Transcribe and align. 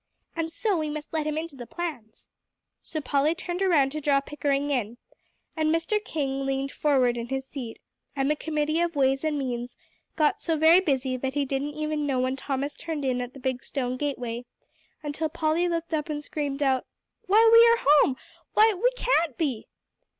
"And 0.35 0.51
so 0.51 0.75
we 0.79 0.89
must 0.89 1.13
let 1.13 1.27
him 1.27 1.37
into 1.37 1.55
the 1.55 1.67
plans." 1.67 2.27
So 2.81 3.01
Polly 3.01 3.35
turned 3.35 3.61
around 3.61 3.91
to 3.91 4.01
draw 4.01 4.19
Pickering 4.19 4.71
in, 4.71 4.97
and 5.55 5.67
old 5.69 5.75
Mr. 5.75 6.03
King 6.03 6.43
leaned 6.43 6.71
forward 6.71 7.17
in 7.17 7.27
his 7.27 7.45
seat, 7.45 7.77
and 8.15 8.27
the 8.27 8.35
committee 8.35 8.81
of 8.81 8.95
ways 8.95 9.23
and 9.23 9.37
means 9.37 9.75
got 10.15 10.41
so 10.41 10.57
very 10.57 10.79
busy 10.79 11.17
that 11.17 11.35
they 11.35 11.45
didn't 11.45 11.75
even 11.75 12.07
know 12.07 12.19
when 12.19 12.35
Thomas 12.35 12.75
turned 12.75 13.05
in 13.05 13.21
at 13.21 13.35
the 13.35 13.39
big 13.39 13.63
stone 13.63 13.95
gateway, 13.95 14.43
until 15.03 15.29
Polly 15.29 15.67
looked 15.69 15.93
up 15.93 16.09
and 16.09 16.23
screamed 16.23 16.63
out, 16.63 16.87
"Why, 17.27 17.47
we 17.53 17.59
are 17.69 17.85
home! 17.99 18.17
Why, 18.55 18.73
we 18.73 18.89
can't 18.95 19.37
be!" 19.37 19.67